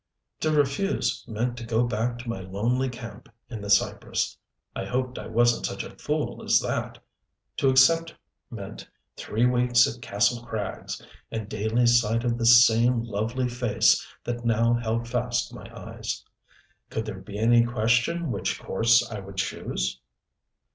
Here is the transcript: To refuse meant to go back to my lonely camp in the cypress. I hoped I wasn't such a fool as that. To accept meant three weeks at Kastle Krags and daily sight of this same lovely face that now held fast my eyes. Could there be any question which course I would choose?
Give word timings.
To 0.39 0.49
refuse 0.51 1.23
meant 1.27 1.57
to 1.57 1.63
go 1.63 1.83
back 1.83 2.17
to 2.17 2.27
my 2.27 2.39
lonely 2.39 2.89
camp 2.89 3.29
in 3.51 3.61
the 3.61 3.69
cypress. 3.69 4.35
I 4.75 4.83
hoped 4.85 5.19
I 5.19 5.27
wasn't 5.27 5.67
such 5.67 5.83
a 5.83 5.91
fool 5.95 6.43
as 6.43 6.59
that. 6.61 6.97
To 7.57 7.69
accept 7.69 8.15
meant 8.49 8.89
three 9.15 9.45
weeks 9.45 9.85
at 9.85 10.01
Kastle 10.01 10.43
Krags 10.43 11.03
and 11.29 11.47
daily 11.47 11.85
sight 11.85 12.23
of 12.23 12.39
this 12.39 12.65
same 12.65 13.03
lovely 13.03 13.47
face 13.47 14.03
that 14.23 14.43
now 14.43 14.73
held 14.73 15.07
fast 15.07 15.53
my 15.53 15.71
eyes. 15.79 16.25
Could 16.89 17.05
there 17.05 17.19
be 17.21 17.37
any 17.37 17.63
question 17.63 18.31
which 18.31 18.59
course 18.59 19.07
I 19.07 19.19
would 19.19 19.37
choose? 19.37 19.99